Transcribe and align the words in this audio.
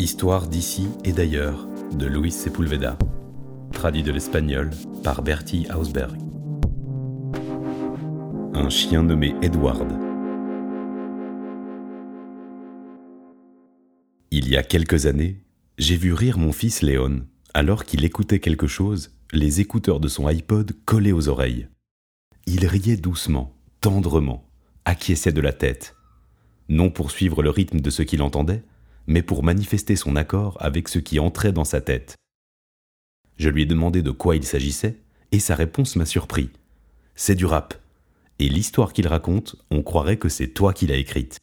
Histoire 0.00 0.48
d'ici 0.48 0.88
et 1.04 1.12
d'ailleurs 1.12 1.68
de 1.92 2.06
Luis 2.06 2.30
Sepulveda, 2.30 2.96
traduit 3.70 4.02
de 4.02 4.10
l'espagnol 4.10 4.70
par 5.04 5.20
Bertie 5.20 5.66
Hausberg. 5.76 6.16
Un 8.54 8.70
chien 8.70 9.02
nommé 9.02 9.34
Edward. 9.42 9.92
Il 14.30 14.48
y 14.48 14.56
a 14.56 14.62
quelques 14.62 15.04
années, 15.04 15.42
j'ai 15.76 15.96
vu 15.96 16.14
rire 16.14 16.38
mon 16.38 16.52
fils 16.52 16.80
Léon 16.80 17.26
alors 17.52 17.84
qu'il 17.84 18.02
écoutait 18.02 18.40
quelque 18.40 18.68
chose, 18.68 19.10
les 19.32 19.60
écouteurs 19.60 20.00
de 20.00 20.08
son 20.08 20.26
iPod 20.26 20.72
collés 20.86 21.12
aux 21.12 21.28
oreilles. 21.28 21.68
Il 22.46 22.66
riait 22.66 22.96
doucement, 22.96 23.54
tendrement, 23.82 24.48
acquiesçait 24.86 25.32
de 25.32 25.42
la 25.42 25.52
tête, 25.52 25.94
non 26.70 26.88
pour 26.88 27.10
suivre 27.10 27.42
le 27.42 27.50
rythme 27.50 27.80
de 27.80 27.90
ce 27.90 28.00
qu'il 28.00 28.22
entendait, 28.22 28.62
mais 29.10 29.22
pour 29.22 29.42
manifester 29.42 29.96
son 29.96 30.14
accord 30.14 30.56
avec 30.60 30.88
ce 30.88 31.00
qui 31.00 31.18
entrait 31.18 31.52
dans 31.52 31.64
sa 31.64 31.80
tête. 31.80 32.14
Je 33.38 33.48
lui 33.48 33.62
ai 33.62 33.66
demandé 33.66 34.02
de 34.02 34.12
quoi 34.12 34.36
il 34.36 34.44
s'agissait, 34.44 35.00
et 35.32 35.40
sa 35.40 35.56
réponse 35.56 35.96
m'a 35.96 36.06
surpris. 36.06 36.50
C'est 37.16 37.34
du 37.34 37.44
rap. 37.44 37.74
Et 38.38 38.48
l'histoire 38.48 38.92
qu'il 38.92 39.08
raconte, 39.08 39.56
on 39.72 39.82
croirait 39.82 40.16
que 40.16 40.28
c'est 40.28 40.46
toi 40.46 40.72
qui 40.72 40.86
l'as 40.86 40.96
écrite. 40.96 41.38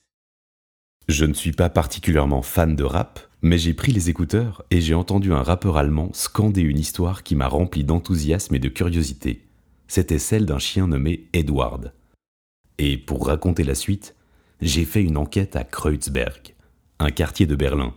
Je 1.10 1.26
ne 1.26 1.34
suis 1.34 1.52
pas 1.52 1.70
particulièrement 1.70 2.42
fan 2.42 2.74
de 2.74 2.86
rap, 2.86 3.20
mais 3.42 3.58
j'ai 3.58 3.74
pris 3.74 3.92
les 3.92 4.10
écouteurs 4.10 4.64
et 4.72 4.80
j'ai 4.80 4.94
entendu 4.94 5.34
un 5.34 5.44
rappeur 5.44 5.76
allemand 5.76 6.10
scander 6.14 6.62
une 6.62 6.80
histoire 6.80 7.22
qui 7.22 7.36
m'a 7.36 7.50
rempli 7.50 7.84
d'enthousiasme 7.84 8.56
et 8.56 8.60
de 8.60 8.70
curiosité. 8.70 9.46
C'était 9.90 10.20
celle 10.20 10.46
d'un 10.46 10.60
chien 10.60 10.88
nommé 10.88 11.28
Edward. 11.34 11.92
Et 12.78 12.98
pour 12.98 13.28
raconter 13.28 13.66
la 13.66 13.76
suite, 13.76 14.16
j'ai 14.62 14.86
fait 14.86 15.04
une 15.04 15.18
enquête 15.18 15.58
à 15.58 15.66
Kreuzberg, 15.66 16.56
un 17.00 17.12
quartier 17.12 17.45
de 17.45 17.56
Berlin. 17.56 17.94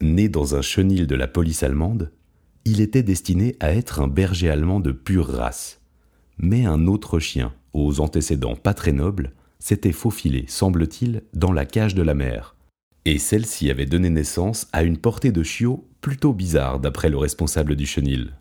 Né 0.00 0.30
dans 0.30 0.54
un 0.54 0.62
chenil 0.62 1.06
de 1.06 1.14
la 1.14 1.28
police 1.28 1.62
allemande, 1.62 2.10
il 2.64 2.80
était 2.80 3.02
destiné 3.02 3.56
à 3.60 3.74
être 3.74 4.00
un 4.00 4.08
berger 4.08 4.48
allemand 4.48 4.80
de 4.80 4.92
pure 4.92 5.26
race. 5.26 5.82
Mais 6.38 6.64
un 6.64 6.86
autre 6.86 7.18
chien, 7.18 7.52
aux 7.74 8.00
antécédents 8.00 8.56
pas 8.56 8.72
très 8.72 8.92
nobles, 8.92 9.32
s'était 9.58 9.92
faufilé, 9.92 10.46
semble-t-il, 10.48 11.22
dans 11.34 11.52
la 11.52 11.66
cage 11.66 11.94
de 11.94 12.02
la 12.02 12.14
mère. 12.14 12.56
Et 13.04 13.18
celle-ci 13.18 13.70
avait 13.70 13.84
donné 13.84 14.08
naissance 14.08 14.68
à 14.72 14.84
une 14.84 14.96
portée 14.96 15.32
de 15.32 15.42
chiots 15.42 15.86
plutôt 16.00 16.32
bizarre 16.32 16.80
d'après 16.80 17.10
le 17.10 17.18
responsable 17.18 17.76
du 17.76 17.84
chenil. 17.84 18.32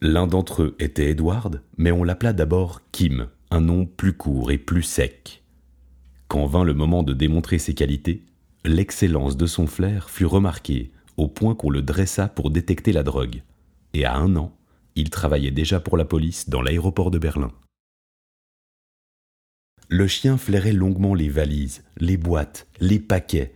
L'un 0.00 0.26
d'entre 0.26 0.62
eux 0.62 0.76
était 0.80 1.10
Edward, 1.10 1.62
mais 1.76 1.92
on 1.92 2.02
l'appela 2.02 2.32
d'abord 2.32 2.80
Kim, 2.90 3.28
un 3.52 3.60
nom 3.60 3.86
plus 3.86 4.14
court 4.14 4.50
et 4.50 4.58
plus 4.58 4.82
sec. 4.82 5.39
Quand 6.30 6.46
vint 6.46 6.62
le 6.62 6.74
moment 6.74 7.02
de 7.02 7.12
démontrer 7.12 7.58
ses 7.58 7.74
qualités, 7.74 8.22
l'excellence 8.64 9.36
de 9.36 9.46
son 9.46 9.66
flair 9.66 10.10
fut 10.10 10.26
remarquée 10.26 10.92
au 11.16 11.26
point 11.26 11.56
qu'on 11.56 11.70
le 11.70 11.82
dressa 11.82 12.28
pour 12.28 12.52
détecter 12.52 12.92
la 12.92 13.02
drogue. 13.02 13.42
Et 13.94 14.04
à 14.04 14.14
un 14.14 14.36
an, 14.36 14.56
il 14.94 15.10
travaillait 15.10 15.50
déjà 15.50 15.80
pour 15.80 15.96
la 15.96 16.04
police 16.04 16.48
dans 16.48 16.62
l'aéroport 16.62 17.10
de 17.10 17.18
Berlin. 17.18 17.50
Le 19.88 20.06
chien 20.06 20.38
flairait 20.38 20.72
longuement 20.72 21.14
les 21.14 21.28
valises, 21.28 21.82
les 21.96 22.16
boîtes, 22.16 22.68
les 22.78 23.00
paquets, 23.00 23.52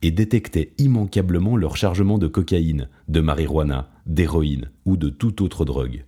et 0.00 0.10
détectait 0.10 0.72
immanquablement 0.78 1.58
leur 1.58 1.76
chargement 1.76 2.16
de 2.16 2.26
cocaïne, 2.26 2.88
de 3.06 3.20
marijuana, 3.20 3.90
d'héroïne 4.06 4.70
ou 4.86 4.96
de 4.96 5.10
toute 5.10 5.42
autre 5.42 5.66
drogue. 5.66 6.06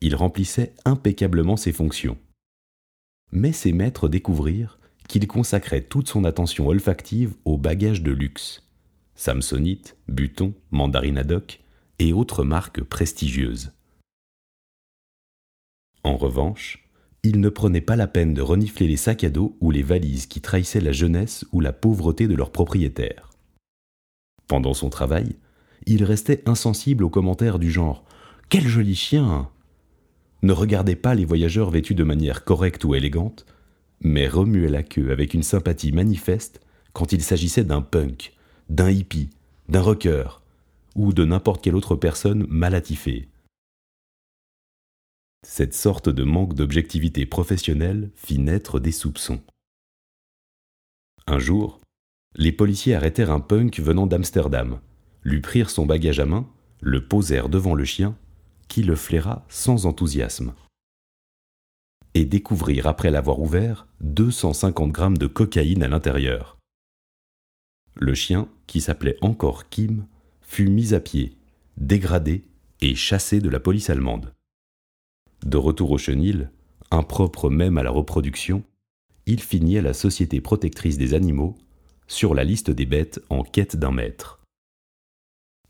Il 0.00 0.14
remplissait 0.14 0.74
impeccablement 0.84 1.56
ses 1.56 1.72
fonctions. 1.72 2.18
Mais 3.32 3.52
ses 3.52 3.72
maîtres 3.72 4.08
découvrirent 4.08 4.77
qu'il 5.08 5.26
consacrait 5.26 5.80
toute 5.80 6.08
son 6.08 6.24
attention 6.24 6.68
olfactive 6.68 7.34
aux 7.44 7.58
bagages 7.58 8.02
de 8.02 8.12
luxe. 8.12 8.62
Samsonite, 9.16 9.96
Buton, 10.06 10.54
Mandarinadoc 10.70 11.60
et 11.98 12.12
autres 12.12 12.44
marques 12.44 12.82
prestigieuses. 12.82 13.72
En 16.04 16.16
revanche, 16.16 16.88
il 17.24 17.40
ne 17.40 17.48
prenait 17.48 17.80
pas 17.80 17.96
la 17.96 18.06
peine 18.06 18.32
de 18.32 18.42
renifler 18.42 18.86
les 18.86 18.96
sacs 18.96 19.24
à 19.24 19.30
dos 19.30 19.56
ou 19.60 19.70
les 19.72 19.82
valises 19.82 20.26
qui 20.26 20.40
trahissaient 20.40 20.80
la 20.80 20.92
jeunesse 20.92 21.44
ou 21.52 21.60
la 21.60 21.72
pauvreté 21.72 22.28
de 22.28 22.34
leurs 22.34 22.52
propriétaires. 22.52 23.30
Pendant 24.46 24.74
son 24.74 24.88
travail, 24.88 25.36
il 25.86 26.04
restait 26.04 26.48
insensible 26.48 27.02
aux 27.02 27.10
commentaires 27.10 27.58
du 27.58 27.70
genre 27.70 28.04
Quel 28.48 28.66
joli 28.68 28.94
chien 28.94 29.48
ne 30.42 30.52
regardait 30.52 30.96
pas 30.96 31.14
les 31.14 31.24
voyageurs 31.24 31.70
vêtus 31.70 31.94
de 31.94 32.04
manière 32.04 32.44
correcte 32.44 32.84
ou 32.84 32.94
élégante, 32.94 33.44
mais 34.00 34.28
remuait 34.28 34.68
la 34.68 34.82
queue 34.82 35.10
avec 35.10 35.34
une 35.34 35.42
sympathie 35.42 35.92
manifeste 35.92 36.60
quand 36.92 37.12
il 37.12 37.22
s'agissait 37.22 37.64
d'un 37.64 37.82
punk, 37.82 38.32
d'un 38.68 38.90
hippie, 38.90 39.30
d'un 39.68 39.80
rocker, 39.80 40.40
ou 40.94 41.12
de 41.12 41.24
n'importe 41.24 41.62
quelle 41.62 41.76
autre 41.76 41.96
personne 41.96 42.46
mal 42.48 42.74
attifée. 42.74 43.28
Cette 45.46 45.74
sorte 45.74 46.08
de 46.08 46.24
manque 46.24 46.54
d'objectivité 46.54 47.24
professionnelle 47.24 48.10
fit 48.16 48.38
naître 48.38 48.80
des 48.80 48.92
soupçons. 48.92 49.40
Un 51.26 51.38
jour, 51.38 51.80
les 52.34 52.52
policiers 52.52 52.94
arrêtèrent 52.94 53.30
un 53.30 53.40
punk 53.40 53.78
venant 53.78 54.06
d'Amsterdam, 54.06 54.80
lui 55.22 55.40
prirent 55.40 55.70
son 55.70 55.86
bagage 55.86 56.20
à 56.20 56.26
main, 56.26 56.48
le 56.80 57.06
posèrent 57.06 57.48
devant 57.48 57.74
le 57.74 57.84
chien, 57.84 58.16
qui 58.66 58.82
le 58.82 58.96
flaira 58.96 59.44
sans 59.48 59.86
enthousiasme 59.86 60.52
et 62.18 62.24
découvrir 62.24 62.88
après 62.88 63.12
l'avoir 63.12 63.38
ouvert 63.38 63.86
250 64.00 64.90
grammes 64.90 65.18
de 65.18 65.28
cocaïne 65.28 65.84
à 65.84 65.88
l'intérieur. 65.88 66.58
Le 67.94 68.12
chien, 68.12 68.48
qui 68.66 68.80
s'appelait 68.80 69.16
encore 69.20 69.68
Kim, 69.68 70.04
fut 70.42 70.68
mis 70.68 70.94
à 70.94 71.00
pied, 71.00 71.36
dégradé 71.76 72.42
et 72.80 72.96
chassé 72.96 73.38
de 73.38 73.48
la 73.48 73.60
police 73.60 73.88
allemande. 73.88 74.34
De 75.46 75.56
retour 75.56 75.92
au 75.92 75.98
chenil, 75.98 76.50
impropre 76.90 77.50
même 77.50 77.78
à 77.78 77.84
la 77.84 77.90
reproduction, 77.90 78.64
il 79.26 79.40
finit 79.40 79.78
à 79.78 79.82
la 79.82 79.94
Société 79.94 80.40
protectrice 80.40 80.98
des 80.98 81.14
animaux, 81.14 81.56
sur 82.08 82.34
la 82.34 82.42
liste 82.42 82.70
des 82.70 82.86
bêtes 82.86 83.20
en 83.30 83.44
quête 83.44 83.76
d'un 83.76 83.92
maître. 83.92 84.40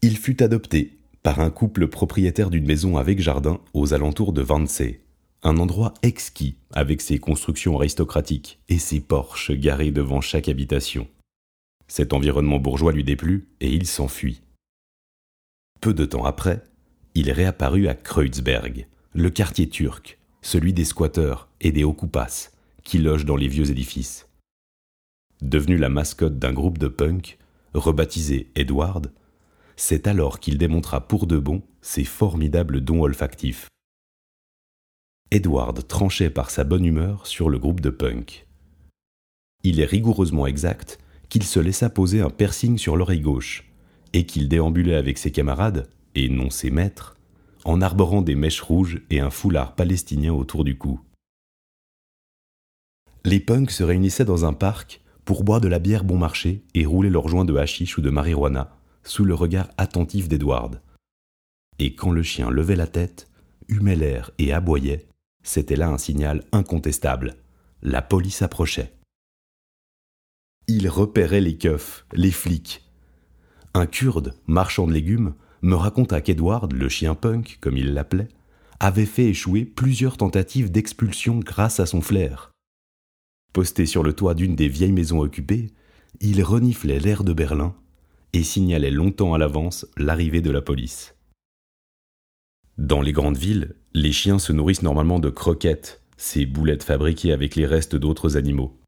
Il 0.00 0.16
fut 0.16 0.42
adopté 0.42 0.96
par 1.22 1.40
un 1.40 1.50
couple 1.50 1.88
propriétaire 1.88 2.48
d'une 2.48 2.64
maison 2.64 2.96
avec 2.96 3.20
jardin 3.20 3.60
aux 3.74 3.92
alentours 3.92 4.32
de 4.32 4.42
Wannsee, 4.42 5.00
un 5.42 5.58
endroit 5.58 5.94
exquis 6.02 6.56
avec 6.72 7.00
ses 7.00 7.18
constructions 7.18 7.76
aristocratiques 7.76 8.60
et 8.68 8.78
ses 8.78 9.00
porches 9.00 9.52
garés 9.52 9.92
devant 9.92 10.20
chaque 10.20 10.48
habitation. 10.48 11.06
Cet 11.86 12.12
environnement 12.12 12.58
bourgeois 12.58 12.92
lui 12.92 13.04
déplut 13.04 13.48
et 13.60 13.72
il 13.72 13.86
s'enfuit. 13.86 14.42
Peu 15.80 15.94
de 15.94 16.04
temps 16.04 16.24
après, 16.24 16.62
il 17.14 17.30
réapparut 17.30 17.88
à 17.88 17.94
Kreuzberg, 17.94 18.86
le 19.12 19.30
quartier 19.30 19.68
turc, 19.68 20.18
celui 20.42 20.72
des 20.72 20.84
squatteurs 20.84 21.48
et 21.60 21.72
des 21.72 21.84
okupas, 21.84 22.50
qui 22.82 22.98
logent 22.98 23.24
dans 23.24 23.36
les 23.36 23.48
vieux 23.48 23.70
édifices. 23.70 24.28
Devenu 25.40 25.76
la 25.76 25.88
mascotte 25.88 26.38
d'un 26.38 26.52
groupe 26.52 26.78
de 26.78 26.88
punk, 26.88 27.38
rebaptisé 27.74 28.50
Edward, 28.56 29.12
c'est 29.76 30.08
alors 30.08 30.40
qu'il 30.40 30.58
démontra 30.58 31.06
pour 31.06 31.26
de 31.26 31.38
bon 31.38 31.62
ses 31.80 32.04
formidables 32.04 32.80
dons 32.80 33.02
olfactifs. 33.02 33.68
Edward 35.30 35.86
tranchait 35.86 36.30
par 36.30 36.50
sa 36.50 36.64
bonne 36.64 36.86
humeur 36.86 37.26
sur 37.26 37.50
le 37.50 37.58
groupe 37.58 37.80
de 37.80 37.90
punk. 37.90 38.46
Il 39.62 39.78
est 39.78 39.84
rigoureusement 39.84 40.46
exact 40.46 40.98
qu'il 41.28 41.42
se 41.42 41.60
laissa 41.60 41.90
poser 41.90 42.22
un 42.22 42.30
piercing 42.30 42.78
sur 42.78 42.96
l'oreille 42.96 43.20
gauche, 43.20 43.70
et 44.14 44.24
qu'il 44.24 44.48
déambulait 44.48 44.94
avec 44.94 45.18
ses 45.18 45.30
camarades, 45.30 45.90
et 46.14 46.30
non 46.30 46.48
ses 46.48 46.70
maîtres, 46.70 47.18
en 47.66 47.82
arborant 47.82 48.22
des 48.22 48.34
mèches 48.34 48.62
rouges 48.62 49.02
et 49.10 49.20
un 49.20 49.28
foulard 49.28 49.74
palestinien 49.74 50.32
autour 50.32 50.64
du 50.64 50.78
cou. 50.78 51.00
Les 53.26 53.40
punks 53.40 53.70
se 53.70 53.82
réunissaient 53.82 54.24
dans 54.24 54.46
un 54.46 54.54
parc 54.54 55.02
pour 55.26 55.44
boire 55.44 55.60
de 55.60 55.68
la 55.68 55.78
bière 55.78 56.04
bon 56.04 56.16
marché 56.16 56.64
et 56.72 56.86
rouler 56.86 57.10
leurs 57.10 57.28
joints 57.28 57.44
de 57.44 57.54
hashish 57.54 57.98
ou 57.98 58.00
de 58.00 58.08
marijuana 58.08 58.74
sous 59.02 59.26
le 59.26 59.34
regard 59.34 59.68
attentif 59.76 60.26
d'Edward. 60.26 60.80
Et 61.78 61.94
quand 61.94 62.12
le 62.12 62.22
chien 62.22 62.48
levait 62.48 62.76
la 62.76 62.86
tête, 62.86 63.28
humait 63.68 63.96
l'air 63.96 64.30
et 64.38 64.54
aboyait, 64.54 65.06
c'était 65.42 65.76
là 65.76 65.88
un 65.88 65.98
signal 65.98 66.44
incontestable. 66.52 67.36
La 67.82 68.02
police 68.02 68.42
approchait. 68.42 68.92
Il 70.66 70.88
repérait 70.88 71.40
les 71.40 71.56
keufs, 71.56 72.04
les 72.12 72.30
flics. 72.30 72.84
Un 73.74 73.86
Kurde, 73.86 74.34
marchand 74.46 74.86
de 74.86 74.92
légumes, 74.92 75.34
me 75.62 75.74
raconta 75.74 76.20
qu'Edward, 76.20 76.72
le 76.72 76.88
chien 76.88 77.14
punk, 77.14 77.58
comme 77.60 77.76
il 77.76 77.94
l'appelait, 77.94 78.28
avait 78.80 79.06
fait 79.06 79.26
échouer 79.26 79.64
plusieurs 79.64 80.16
tentatives 80.16 80.70
d'expulsion 80.70 81.38
grâce 81.38 81.80
à 81.80 81.86
son 81.86 82.00
flair. 82.00 82.52
Posté 83.52 83.86
sur 83.86 84.02
le 84.02 84.12
toit 84.12 84.34
d'une 84.34 84.56
des 84.56 84.68
vieilles 84.68 84.92
maisons 84.92 85.20
occupées, 85.20 85.72
il 86.20 86.42
reniflait 86.42 87.00
l'air 87.00 87.24
de 87.24 87.32
Berlin 87.32 87.74
et 88.32 88.42
signalait 88.42 88.90
longtemps 88.90 89.34
à 89.34 89.38
l'avance 89.38 89.86
l'arrivée 89.96 90.42
de 90.42 90.50
la 90.50 90.62
police. 90.62 91.14
Dans 92.78 93.00
les 93.00 93.10
grandes 93.10 93.36
villes, 93.36 93.74
les 93.92 94.12
chiens 94.12 94.38
se 94.38 94.52
nourrissent 94.52 94.82
normalement 94.82 95.18
de 95.18 95.30
croquettes, 95.30 96.00
ces 96.16 96.46
boulettes 96.46 96.84
fabriquées 96.84 97.32
avec 97.32 97.56
les 97.56 97.66
restes 97.66 97.96
d'autres 97.96 98.36
animaux. 98.36 98.80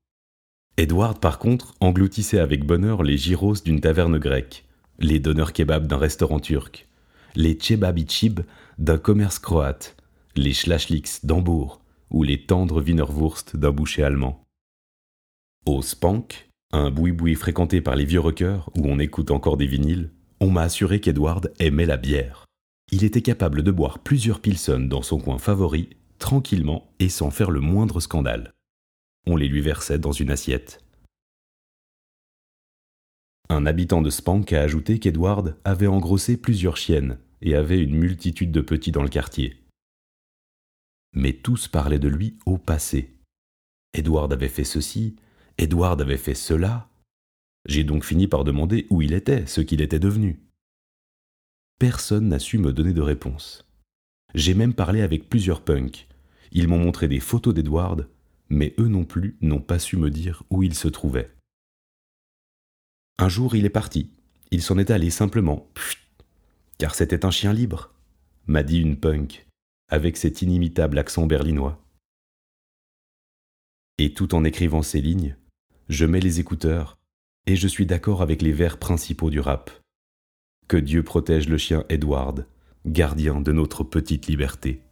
Edward, 0.77 1.19
par 1.19 1.41
contre, 1.41 1.75
engloutissait 1.81 2.39
avec 2.39 2.65
bonheur 2.65 3.03
les 3.03 3.19
gyros 3.19 3.57
d'une 3.65 3.81
taverne 3.81 4.19
grecque, 4.19 4.65
les 5.01 5.19
donneurs 5.19 5.53
kebab 5.53 5.89
d'un 5.89 5.97
restaurant 5.97 6.39
turc, 6.39 6.87
les 7.35 7.59
chebabitchib 7.59 8.41
d'un 8.79 8.97
commerce 8.97 9.41
croate, 9.41 9.97
les 10.37 10.53
schlachliks 10.53 11.25
d'Hambourg 11.25 11.83
ou 12.11 12.23
les 12.23 12.47
tendres 12.47 12.83
Wienerwurst 12.83 13.57
d'un 13.57 13.73
boucher 13.73 14.05
allemand. 14.05 14.45
Au 15.67 15.83
Spank, 15.83 16.49
un 16.73 16.93
boui-boui 16.93 17.35
fréquenté 17.35 17.81
par 17.81 17.97
les 17.97 18.05
vieux 18.05 18.21
rockers 18.21 18.71
où 18.77 18.87
on 18.87 19.01
écoute 19.01 19.33
encore 19.33 19.57
des 19.57 19.67
vinyles, 19.67 20.13
on 20.39 20.49
m'a 20.49 20.63
assuré 20.63 21.01
qu'Edward 21.01 21.53
aimait 21.59 21.87
la 21.87 21.97
bière. 21.97 22.47
Il 22.93 23.05
était 23.05 23.23
capable 23.23 23.63
de 23.63 23.71
boire 23.71 24.01
plusieurs 24.01 24.41
Pilsen 24.41 24.89
dans 24.89 25.03
son 25.03 25.21
coin 25.21 25.39
favori, 25.39 25.91
tranquillement 26.19 26.93
et 26.99 27.09
sans 27.09 27.31
faire 27.31 27.51
le 27.51 27.61
moindre 27.61 28.01
scandale. 28.01 28.53
On 29.27 29.37
les 29.37 29.49
lui 29.49 29.61
versait 29.61 29.99
dans 29.99 30.13
une 30.13 30.31
assiette. 30.31 30.85
Un 33.49 33.67
habitant 33.67 34.03
de 34.03 34.11
Spank 34.11 34.53
a 34.53 34.63
ajouté 34.63 34.99
qu'Edward 34.99 35.57
avait 35.65 35.87
engrossé 35.87 36.37
plusieurs 36.37 36.77
chiennes 36.77 37.19
et 37.43 37.55
avait 37.55 37.83
une 37.83 37.97
multitude 37.97 38.53
de 38.53 38.61
petits 38.61 38.93
dans 38.93 39.03
le 39.03 39.09
quartier. 39.09 39.57
Mais 41.15 41.33
tous 41.33 41.69
parlaient 41.69 41.99
de 41.99 42.09
lui 42.09 42.39
au 42.47 42.59
passé. 42.59 43.17
Edward 43.93 44.33
avait 44.33 44.49
fait 44.49 44.65
ceci, 44.65 45.17
Edward 45.59 46.01
avait 46.01 46.17
fait 46.17 46.35
cela. 46.35 46.89
J'ai 47.67 47.85
donc 47.85 48.05
fini 48.05 48.29
par 48.29 48.45
demander 48.45 48.87
où 48.91 49.03
il 49.03 49.13
était, 49.13 49.47
ce 49.47 49.61
qu'il 49.61 49.81
était 49.81 49.99
devenu. 49.99 50.41
Personne 51.81 52.29
n'a 52.29 52.39
su 52.39 52.59
me 52.59 52.75
donner 52.75 52.93
de 52.93 53.01
réponse. 53.01 53.67
J'ai 54.35 54.53
même 54.53 54.75
parlé 54.75 55.01
avec 55.01 55.31
plusieurs 55.31 55.65
punks. 55.65 56.09
Ils 56.53 56.69
m'ont 56.69 56.79
montré 56.79 57.09
des 57.09 57.21
photos 57.21 57.55
d'Edward, 57.55 58.07
mais 58.51 58.75
eux 58.79 58.87
non 58.87 59.07
plus 59.07 59.39
n'ont 59.41 59.63
pas 59.63 59.79
su 59.79 59.97
me 59.97 60.11
dire 60.11 60.43
où 60.51 60.63
il 60.63 60.75
se 60.75 60.89
trouvait. 60.89 61.35
Un 63.17 63.31
jour, 63.31 63.57
il 63.57 63.65
est 63.65 63.71
parti. 63.71 64.11
Il 64.51 64.61
s'en 64.61 64.77
est 64.77 64.91
allé 64.91 65.09
simplement, 65.09 65.71
car 66.77 66.95
c'était 66.95 67.25
un 67.25 67.31
chien 67.31 67.55
libre, 67.55 67.95
m'a 68.47 68.63
dit 68.63 68.79
une 68.79 68.99
punk, 69.01 69.47
avec 69.89 70.19
cet 70.19 70.43
inimitable 70.43 70.99
accent 70.99 71.27
berlinois. 71.27 71.83
Et 73.97 74.13
tout 74.13 74.35
en 74.35 74.45
écrivant 74.45 74.83
ces 74.83 75.01
lignes, 75.01 75.35
je 75.89 76.05
mets 76.05 76.21
les 76.21 76.41
écouteurs 76.41 76.99
et 77.47 77.57
je 77.57 77.69
suis 77.69 77.87
d'accord 77.87 78.21
avec 78.21 78.43
les 78.43 78.53
vers 78.53 78.79
principaux 78.79 79.31
du 79.31 79.41
rap. 79.41 79.71
Que 80.71 80.77
Dieu 80.77 81.03
protège 81.03 81.49
le 81.49 81.59
chien 81.59 81.83
Edward, 81.89 82.47
gardien 82.87 83.41
de 83.41 83.51
notre 83.51 83.83
petite 83.83 84.29
liberté. 84.29 84.83